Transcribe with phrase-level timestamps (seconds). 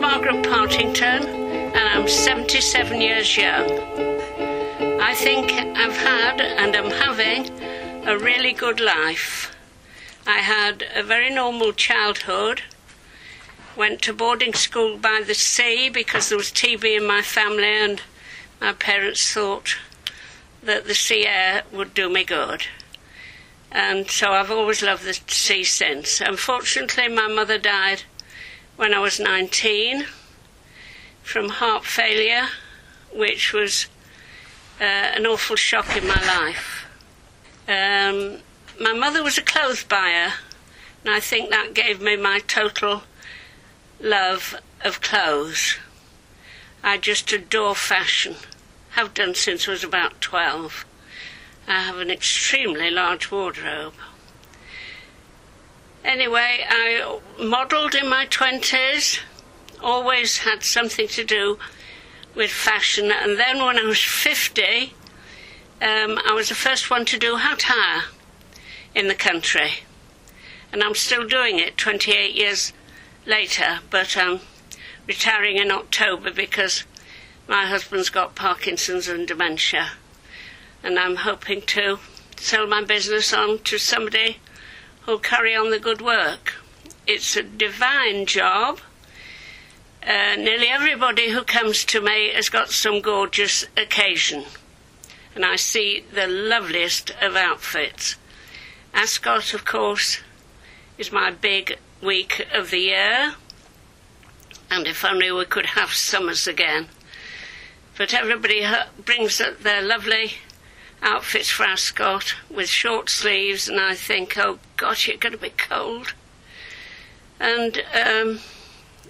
[0.00, 3.68] Margaret Partington, and I'm 77 years young.
[5.00, 7.50] I think I've had and am having
[8.06, 9.54] a really good life.
[10.24, 12.62] I had a very normal childhood,
[13.76, 18.00] went to boarding school by the sea because there was TB in my family, and
[18.60, 19.76] my parents thought
[20.62, 22.66] that the sea air would do me good.
[23.72, 26.20] And so I've always loved the sea since.
[26.20, 28.04] Unfortunately, my mother died
[28.78, 30.06] when I was 19
[31.24, 32.46] from heart failure,
[33.12, 33.88] which was
[34.80, 36.86] uh, an awful shock in my life.
[37.66, 38.38] Um,
[38.80, 40.34] my mother was a clothes buyer,
[41.04, 43.02] and I think that gave me my total
[44.00, 45.76] love of clothes.
[46.84, 48.36] I just adore fashion.
[48.90, 50.84] Have done since I was about 12.
[51.66, 53.94] I have an extremely large wardrobe.
[56.04, 59.20] Anyway, I modelled in my 20s,
[59.82, 61.58] always had something to do
[62.34, 64.92] with fashion, and then when I was 50,
[65.80, 68.04] um, I was the first one to do hat hire
[68.94, 69.70] in the country.
[70.72, 72.72] And I'm still doing it 28 years
[73.26, 74.40] later, but I'm
[75.06, 76.84] retiring in October because
[77.48, 79.92] my husband's got Parkinson's and dementia.
[80.82, 81.98] And I'm hoping to
[82.36, 84.38] sell my business on to somebody
[85.08, 86.52] who'll carry on the good work.
[87.06, 88.78] It's a divine job.
[90.06, 94.44] Uh, nearly everybody who comes to me has got some gorgeous occasion.
[95.34, 98.16] And I see the loveliest of outfits.
[98.92, 100.18] Ascot, of course,
[100.98, 103.34] is my big week of the year.
[104.70, 106.86] And if only we could have summers again.
[107.96, 108.62] But everybody
[109.06, 110.32] brings up their lovely
[111.02, 115.50] outfits for Ascot with short sleeves, and I think, oh gosh, you're going to be
[115.50, 116.14] cold.
[117.40, 118.40] And um,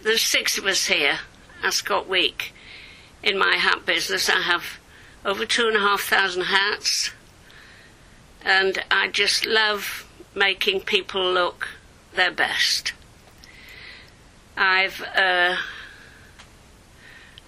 [0.03, 1.21] there's six of us here,
[1.63, 2.53] Ascot Week.
[3.23, 4.79] In my hat business, I have
[5.25, 7.11] over two and a half thousand hats,
[8.43, 11.69] and I just love making people look
[12.15, 12.93] their best.
[14.57, 15.57] I've uh,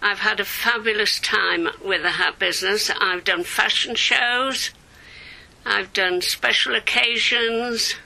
[0.02, 2.90] I've had a fabulous time with the hat business.
[3.00, 4.70] I've done fashion shows,
[5.66, 7.96] I've done special occasions,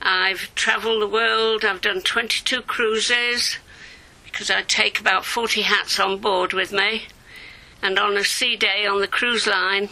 [0.00, 3.58] I've travelled the world, I've done 22 cruises
[4.24, 7.04] because I take about 40 hats on board with me.
[7.80, 9.88] And on a sea day on the cruise line,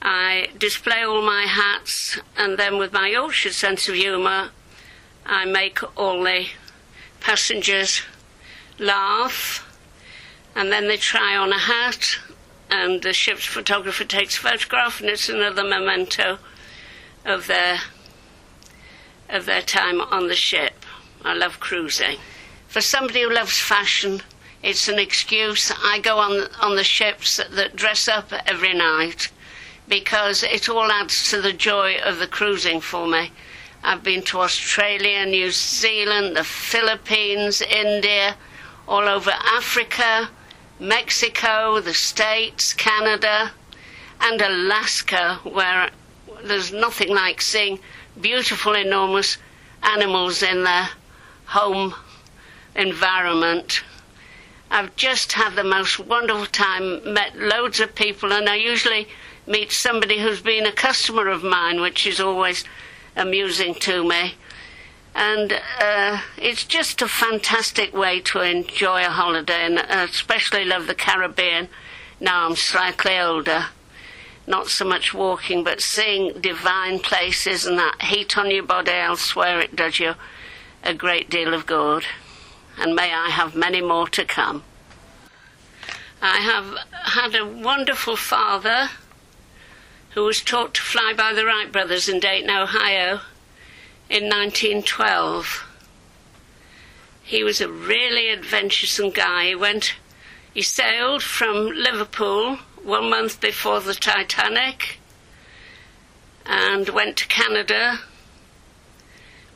[0.00, 4.50] I display all my hats, and then with my Yorkshire sense of humour,
[5.24, 6.46] I make all the
[7.20, 8.02] passengers
[8.78, 9.66] laugh,
[10.54, 12.18] and then they try on a hat,
[12.70, 16.38] and the ship's photographer takes a photograph, and it's another memento
[17.24, 17.80] of their
[19.28, 20.84] of their time on the ship.
[21.24, 22.18] I love cruising.
[22.68, 24.20] For somebody who loves fashion,
[24.62, 25.72] it's an excuse.
[25.82, 29.30] I go on on the ships that, that dress up every night
[29.88, 33.32] because it all adds to the joy of the cruising for me.
[33.82, 38.36] I've been to Australia, New Zealand, the Philippines, India
[38.88, 40.28] all over Africa,
[40.78, 43.52] Mexico, the States, Canada,
[44.20, 45.90] and Alaska, where
[46.44, 47.78] there's nothing like seeing
[48.20, 49.38] beautiful, enormous
[49.82, 50.88] animals in their
[51.46, 51.94] home
[52.74, 53.82] environment.
[54.70, 59.06] I've just had the most wonderful time, met loads of people, and I usually
[59.46, 62.64] meet somebody who's been a customer of mine, which is always
[63.16, 64.34] amusing to me.
[65.14, 70.86] And uh, it's just a fantastic way to enjoy a holiday, and I especially love
[70.86, 71.68] the Caribbean.
[72.18, 73.66] Now I'm slightly older,
[74.46, 79.60] not so much walking, but seeing divine places and that heat on your body elsewhere,
[79.60, 80.14] it does you
[80.82, 82.04] a great deal of good.
[82.78, 84.64] And may I have many more to come.
[86.22, 88.88] I have had a wonderful father
[90.10, 93.20] who was taught to fly by the Wright brothers in Dayton, Ohio
[94.12, 95.66] in 1912.
[97.22, 99.46] He was a really adventuresome guy.
[99.46, 99.94] He went,
[100.52, 104.98] he sailed from Liverpool one month before the Titanic
[106.44, 108.00] and went to Canada,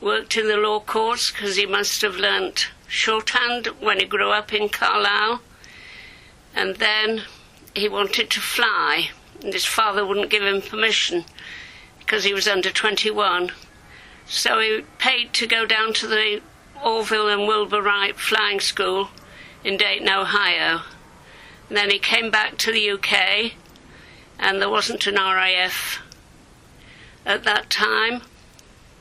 [0.01, 4.51] worked in the law courts because he must have learnt shorthand when he grew up
[4.51, 5.39] in Carlisle,
[6.55, 7.21] and then
[7.75, 9.11] he wanted to fly,
[9.43, 11.25] and his father wouldn't give him permission
[11.99, 13.51] because he was under 21.
[14.27, 16.41] So he paid to go down to the
[16.83, 19.09] Orville and Wilbur Wright Flying School
[19.63, 20.81] in Dayton, Ohio.
[21.69, 23.53] And then he came back to the UK,
[24.39, 26.01] and there wasn't an RAF
[27.25, 28.21] at that time.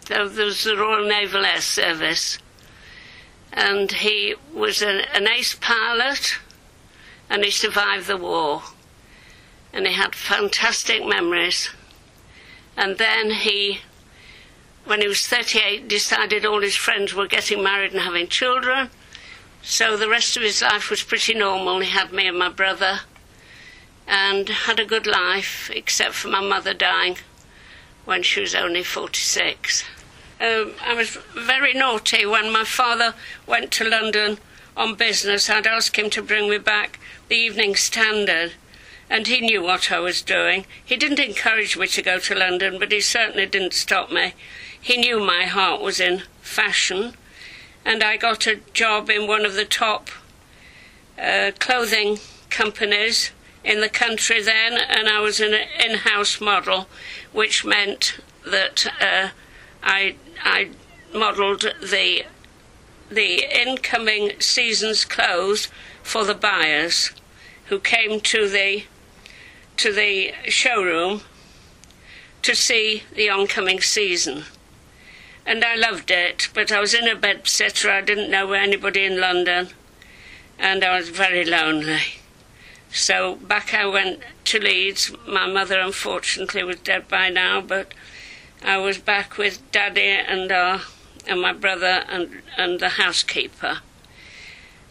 [0.06, 2.38] There was the Royal Naval Air Service.
[3.52, 6.38] and he was an, an ace pilot
[7.30, 8.62] and he survived the war.
[9.72, 11.70] And he had fantastic memories.
[12.76, 13.80] And then he,
[14.86, 18.88] when he was 38, decided all his friends were getting married and having children.
[19.62, 21.80] So the rest of his life was pretty normal.
[21.80, 23.00] He had me and my brother
[24.06, 27.16] and had a good life, except for my mother dying
[28.04, 29.82] when she was only 46.
[30.40, 33.14] Um, I was very naughty when my father
[33.46, 34.38] went to London
[34.76, 35.50] on business.
[35.50, 38.52] I'd ask him to bring me back the Evening Standard,
[39.10, 40.66] and he knew what I was doing.
[40.84, 44.34] He didn't encourage me to go to London, but he certainly didn't stop me.
[44.86, 47.14] He knew my heart was in fashion,
[47.84, 50.10] and I got a job in one of the top
[51.20, 53.32] uh, clothing companies
[53.64, 55.54] in the country then, and I was an
[55.84, 56.86] in house model,
[57.32, 59.30] which meant that uh,
[59.82, 60.70] I, I
[61.12, 62.24] modelled the,
[63.10, 65.66] the incoming season's clothes
[66.04, 67.10] for the buyers
[67.64, 68.84] who came to the,
[69.78, 71.22] to the showroom
[72.42, 74.44] to see the oncoming season.
[75.46, 79.04] And I loved it, but I was in a bed sitter, I didn't know anybody
[79.04, 79.68] in London,
[80.58, 82.00] and I was very lonely.
[82.90, 85.12] So back I went to Leeds.
[85.26, 87.94] My mother, unfortunately, was dead by now, but
[88.62, 90.78] I was back with Daddy and uh,
[91.26, 93.80] and my brother and and the housekeeper,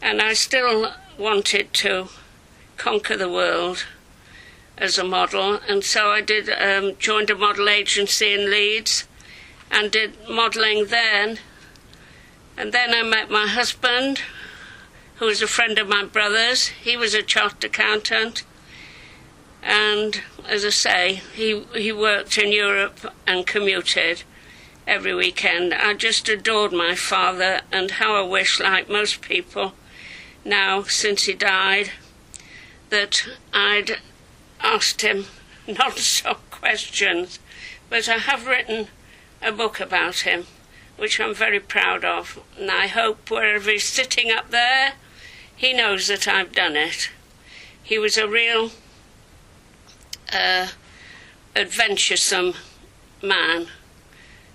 [0.02, 2.10] and I still wanted to
[2.78, 3.86] conquer the world
[4.78, 9.06] as a model, and so I did um, joined a model agency in Leeds,
[9.76, 11.38] and did modelling then,
[12.56, 14.22] and then I met my husband,
[15.16, 16.68] who was a friend of my brother's.
[16.68, 18.44] He was a chartered accountant.
[19.62, 24.24] And as I say, he, he worked in Europe and commuted
[24.88, 25.74] every weekend.
[25.74, 29.74] I just adored my father and how I wish, like most people
[30.46, 31.92] now since he died,
[32.92, 33.98] that I'd
[34.62, 35.26] asked him
[35.68, 37.40] non stop questions.
[37.90, 38.88] But I have written
[39.42, 40.46] a book about him,
[40.98, 42.40] which I'm very proud of.
[42.58, 44.94] And I hope wherever he's sitting up there,
[45.56, 47.10] he knows that I've done it.
[47.82, 48.72] He was a real
[50.34, 50.68] uh,
[51.56, 52.54] adventuresome
[53.22, 53.68] man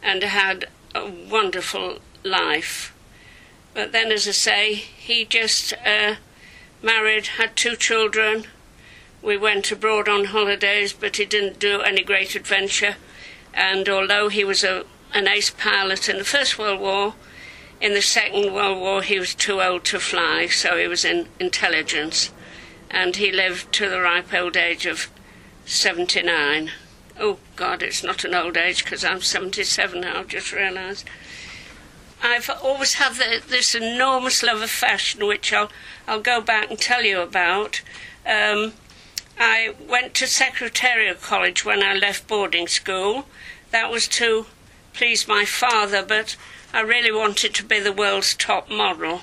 [0.03, 2.95] and had a wonderful life.
[3.73, 6.17] But then, as I say, he just uh,
[6.83, 8.47] married, had two children.
[9.23, 12.97] We went abroad on holidays, but he didn't do any great adventure.
[13.55, 17.15] And although he was a, an ace pilot in the First World War,
[17.81, 21.29] in the Second World War, he was too old to fly, so he was in
[21.39, 22.31] intelligence.
[22.91, 25.11] And he lived to the ripe old age of
[25.65, 26.71] 79.
[27.19, 31.09] Oh, God, it's not an old age because I'm 77 now, I've just realised.
[32.23, 35.71] I've always had the, this enormous love of fashion, which I'll,
[36.07, 37.81] I'll go back and tell you about.
[38.27, 38.75] Um,
[39.43, 43.25] I went to secretarial College when I left boarding school.
[43.71, 44.45] That was to
[44.93, 46.37] please my father, but
[46.75, 49.23] I really wanted to be the world's top model.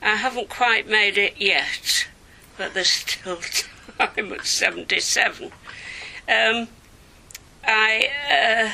[0.00, 2.08] I haven't quite made it yet,
[2.56, 3.36] but there's still
[3.98, 5.52] time at 77.
[6.28, 6.68] Um,
[7.62, 8.70] I uh,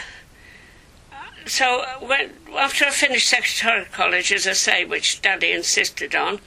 [1.46, 6.38] so when, after I finished Secretarial College, as I say, which Daddy insisted on,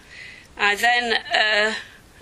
[0.57, 1.75] I then uh,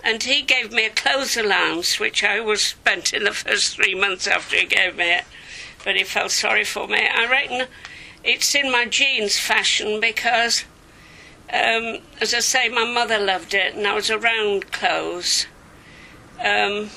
[0.04, 3.94] and he gave me a clothes allowance, which I was spent in the first three
[3.94, 5.24] months after he gave me it,
[5.82, 7.08] but he felt sorry for me.
[7.08, 7.66] I reckon
[8.22, 10.64] it's in my genes fashion because,
[11.50, 15.46] um, as I say, my mother loved it, and I was around clothes,
[16.38, 16.90] um,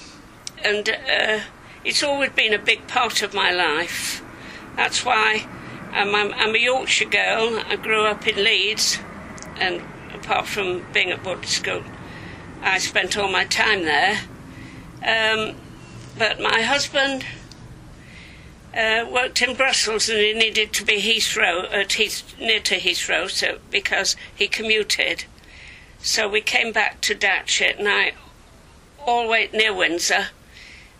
[0.63, 1.39] and uh,
[1.85, 4.21] it's always been a big part of my life.
[4.75, 5.47] That's why
[5.93, 7.61] I'm, I'm, I'm, a Yorkshire girl.
[7.67, 8.99] I grew up in Leeds,
[9.55, 9.81] and
[10.13, 11.83] apart from being at boarding school,
[12.61, 14.19] I spent all my time there.
[15.03, 15.55] Um,
[16.17, 17.25] but my husband
[18.75, 23.29] uh, worked in Brussels and he needed to be Heathrow, at Heath, near to Heathrow,
[23.29, 25.25] so because he commuted.
[25.99, 28.13] So we came back to Datchet, and I,
[28.99, 30.27] always near Windsor,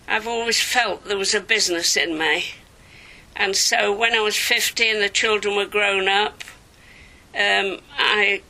[0.08, 2.46] I've always felt there was a business in me.
[3.36, 6.42] And so when I was 50 and the children were grown up,
[7.34, 8.42] um, I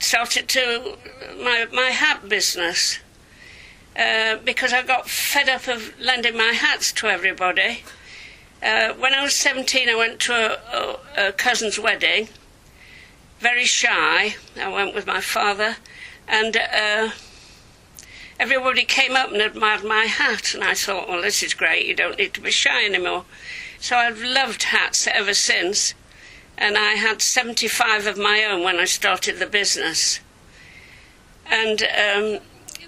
[0.00, 0.96] started to
[1.42, 2.98] my my hat business
[3.96, 7.82] uh, because I got fed up of lending my hats to everybody.
[8.62, 12.28] Uh, when I was 17, I went to a, a, a, cousin's wedding.
[13.38, 14.34] Very shy.
[14.60, 15.76] I went with my father,
[16.28, 17.10] and uh,
[18.38, 20.52] everybody came up and admired my hat.
[20.54, 21.86] And I thought, well, this is great.
[21.86, 23.24] You don't need to be shy anymore.
[23.78, 25.94] So I've loved hats ever since.
[26.60, 30.20] And I had 75 of my own when I started the business.
[31.46, 32.38] And um,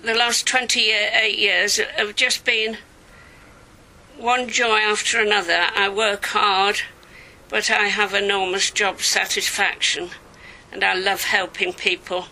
[0.05, 2.77] the last 28 years have just been
[4.19, 5.67] one joy after another.
[5.75, 6.83] I work hard,
[7.49, 10.11] but I have enormous job satisfaction,
[10.71, 12.27] and I love helping people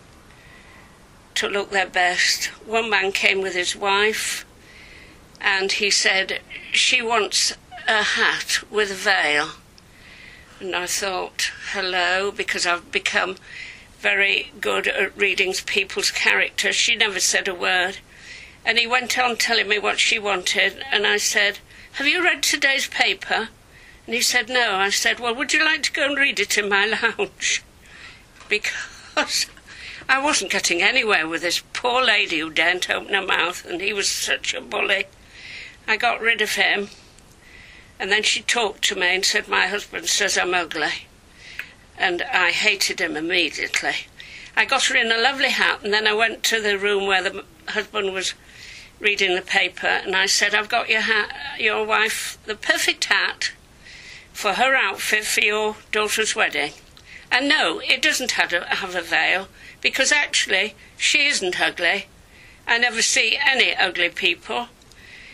[1.37, 2.47] to look their best.
[2.67, 4.45] One man came with his wife,
[5.41, 7.55] and he said, She wants
[7.89, 9.49] a hat with a veil.
[10.61, 13.37] And I thought, hello, because I've become
[13.99, 16.77] very good at reading people's characters.
[16.77, 17.97] She never said a word.
[18.63, 21.61] And he went on telling me what she wanted, and I said,
[21.93, 23.49] Have you read today's paper?
[24.05, 24.75] And he said, No.
[24.75, 26.85] I said, Well, would you like to go and read it in my
[27.19, 27.63] lounge?
[28.47, 29.47] Because
[30.11, 33.95] I wasn't getting anywhere with this poor lady who daren't open her mouth, and he
[33.95, 35.07] was such a bully.
[35.89, 36.91] I got rid of him
[38.01, 41.07] and then she talked to me and said, My husband says I'm ugly.
[41.99, 43.95] And I hated him immediately.
[44.57, 47.23] I got her in a lovely hat, and then I went to the room where
[47.23, 48.33] the husband was
[49.01, 53.53] reading the paper, and I said, I've got your hat, your wife the perfect hat
[54.33, 56.73] for her outfit for your daughter's wedding.
[57.31, 59.49] And no, it doesn't have a, have a veil,
[59.83, 62.07] because actually she isn't ugly.
[62.67, 64.69] I never see any ugly people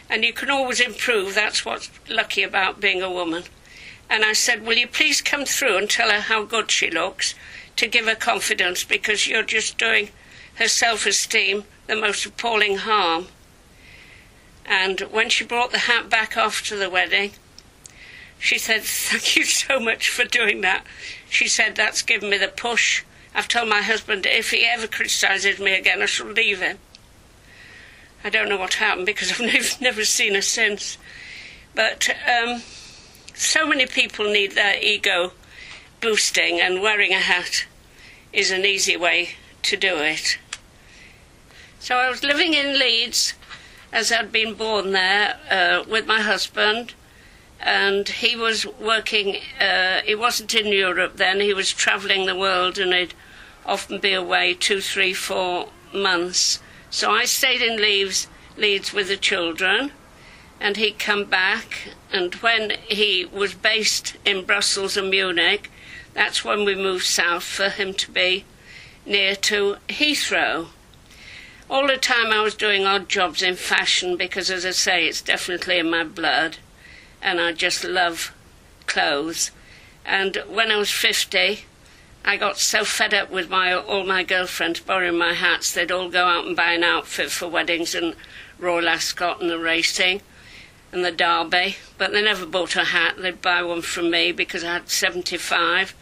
[0.08, 1.34] and you can always improve.
[1.34, 3.44] That's what's lucky about being a woman.
[4.08, 7.34] And I said, Will you please come through and tell her how good she looks
[7.76, 10.10] to give her confidence because you're just doing
[10.56, 13.26] her self esteem the most appalling harm.
[14.64, 17.32] And when she brought the hat back after the wedding,
[18.38, 20.84] she said, Thank you so much for doing that.
[21.28, 23.04] She said, That's given me the push.
[23.34, 26.78] I've told my husband if he ever criticises me again, I shall leave him.
[28.26, 30.98] I don't know what happened because I've never seen her since.
[31.76, 32.60] But um,
[33.34, 35.30] so many people need their ego
[36.00, 37.66] boosting, and wearing a hat
[38.32, 40.38] is an easy way to do it.
[41.78, 43.34] So I was living in Leeds
[43.92, 46.94] as I'd been born there uh, with my husband,
[47.60, 52.76] and he was working, uh, he wasn't in Europe then, he was travelling the world
[52.76, 53.14] and he'd
[53.64, 56.58] often be away two, three, four months.
[56.90, 59.92] So I stayed in Leeds, Leeds with the children,
[60.60, 61.90] and he'd come back.
[62.12, 65.70] And when he was based in Brussels and Munich,
[66.14, 68.44] that's when we moved south for him to be
[69.04, 70.68] near to Heathrow.
[71.68, 75.20] All the time I was doing odd jobs in fashion because, as I say, it's
[75.20, 76.58] definitely in my blood,
[77.20, 78.32] and I just love
[78.86, 79.50] clothes.
[80.04, 81.64] And when I was 50,
[82.28, 85.72] I got so fed up with my all my girlfriends borrowing my hats.
[85.72, 88.16] They'd all go out and buy an outfit for weddings and
[88.58, 90.22] Royal Ascot and the racing
[90.90, 93.14] and the Derby, but they never bought a hat.
[93.16, 95.94] They'd buy one from me because I had 75.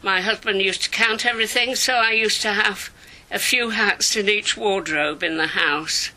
[0.00, 2.90] My husband used to count everything, so I used to have
[3.28, 6.10] a few hats in each wardrobe in the house,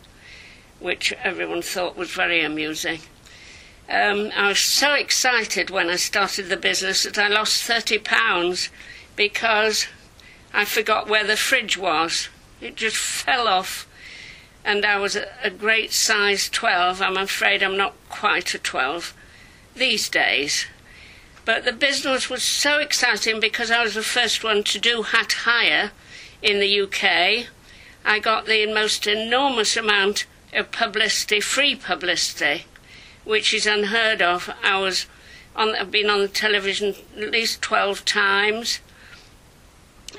[0.78, 3.00] which everyone thought was very amusing.
[3.90, 8.68] Um, I was so excited when I started the business that I lost 30 pounds
[9.16, 9.86] because
[10.54, 12.28] I forgot where the fridge was.
[12.60, 13.88] It just fell off.
[14.64, 17.02] And I was a, a great size 12.
[17.02, 19.14] I'm afraid I'm not quite a 12
[19.74, 20.66] these days.
[21.44, 25.32] But the business was so exciting because I was the first one to do hat
[25.44, 25.90] hire
[26.40, 27.46] in the UK.
[28.04, 32.66] I got the most enormous amount of publicity, free publicity,
[33.24, 34.50] which is unheard of.
[34.62, 35.06] I was
[35.56, 38.80] on, I've been on the television at least 12 times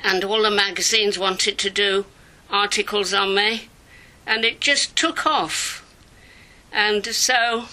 [0.04, 2.06] and all the magazines wanted to do
[2.50, 3.70] articles on me,
[4.26, 5.86] and it just took off.
[6.72, 7.66] And so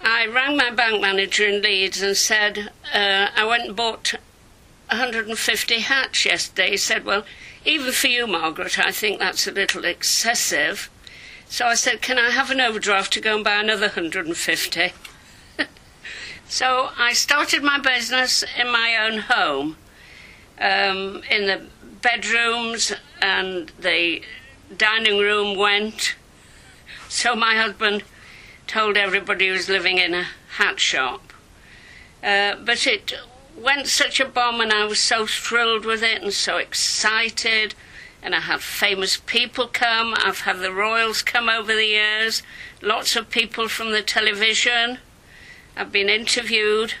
[0.00, 4.14] I rang my bank manager in Leeds and said, uh, I went and bought
[4.88, 6.70] 150 hats yesterday.
[6.70, 7.24] He said, Well,
[7.64, 10.90] even for you, Margaret, I think that's a little excessive.
[11.48, 14.92] So I said, Can I have an overdraft to go and buy another 150?
[16.48, 19.76] so I started my business in my own home
[20.62, 21.66] um, in the
[22.00, 24.22] bedrooms and the
[24.76, 26.14] dining room went.
[27.08, 28.04] So my husband
[28.66, 31.32] told everybody he was living in a hat shop.
[32.22, 33.12] Uh, but it
[33.56, 37.74] went such a bomb, and I was so thrilled with it and so excited.
[38.22, 40.14] And I had famous people come.
[40.16, 42.42] I've had the royals come over the years,
[42.80, 44.98] lots of people from the television.
[45.76, 46.94] I've been interviewed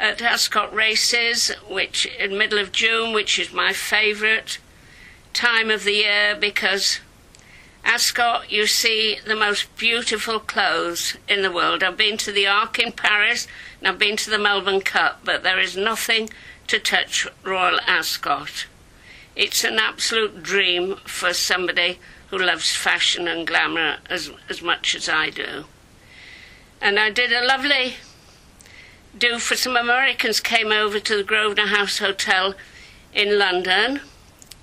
[0.00, 4.58] at Ascot Races, which in middle of June, which is my favourite
[5.34, 7.00] time of the year because
[7.84, 11.82] Ascot, you see the most beautiful clothes in the world.
[11.82, 13.46] I've been to the Arc in Paris,
[13.78, 16.30] And I've been to the Melbourne Cup, but there is nothing
[16.66, 18.66] to touch Royal Ascot.
[19.36, 25.08] It's an absolute dream for somebody who loves fashion and glamour as, as much as
[25.08, 25.64] I do.
[26.80, 27.96] And I did a lovely
[29.20, 32.54] do for some Americans came over to the Grosvenor House Hotel
[33.12, 34.00] in London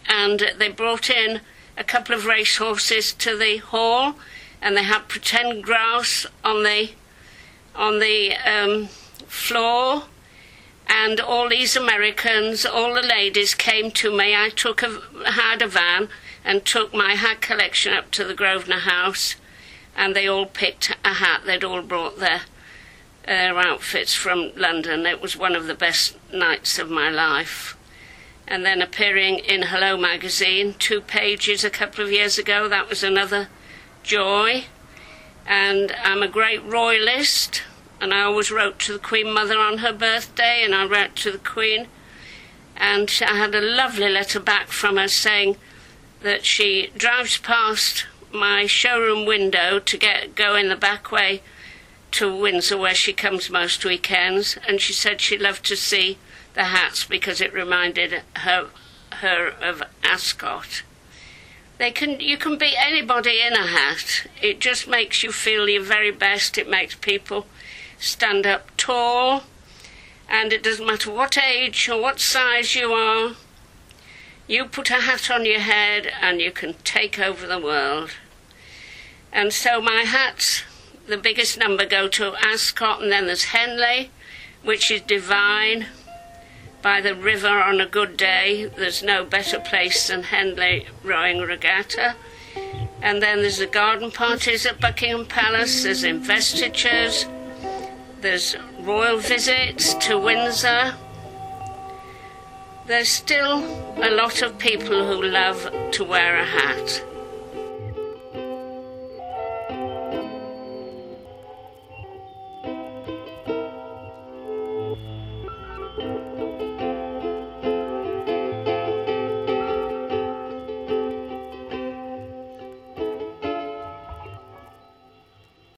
[0.07, 1.41] and they brought in
[1.77, 4.15] a couple of racehorses to the hall
[4.59, 6.89] and they had pretend grouse on the
[7.75, 8.87] on the um,
[9.27, 10.05] floor
[10.87, 14.35] and all these Americans, all the ladies came to me.
[14.35, 16.09] I took a had a van
[16.43, 19.35] and took my hat collection up to the Grosvenor House,
[19.95, 21.41] and they all picked a hat.
[21.45, 22.43] They'd all brought their
[23.27, 25.05] their outfits from London.
[25.05, 27.77] It was one of the best nights of my life.
[28.47, 33.03] And then appearing in Hello magazine, two pages a couple of years ago, that was
[33.03, 33.49] another
[34.01, 34.65] joy.
[35.45, 37.61] And I'm a great royalist
[37.99, 41.31] and I always wrote to the Queen Mother on her birthday, and I wrote to
[41.31, 41.87] the Queen,
[42.75, 45.57] and I had a lovely letter back from her saying
[46.21, 51.41] that she drives past my showroom window to get go in the back way
[52.11, 56.17] to Windsor, where she comes most weekends, and she said she loved to see
[56.53, 58.67] the hats because it reminded her
[59.21, 60.83] her of Ascot.
[61.77, 64.27] They can you can be anybody in a hat.
[64.41, 66.57] It just makes you feel your very best.
[66.57, 67.45] It makes people
[67.99, 69.43] stand up tall,
[70.29, 73.35] and it doesn't matter what age or what size you are.
[74.47, 78.11] You put a hat on your head and you can take over the world.
[79.31, 80.63] And so my hats,
[81.07, 84.11] the biggest number go to Ascot, and then there's Henley,
[84.63, 85.87] which is divine.
[86.81, 92.15] By the river on a good day, there's no better place than Henley rowing regatta.
[93.01, 97.25] And then there's the garden parties at Buckingham Palace, there's investitures,
[98.21, 100.95] there's royal visits to Windsor.
[102.87, 103.59] There's still
[104.03, 107.03] a lot of people who love to wear a hat.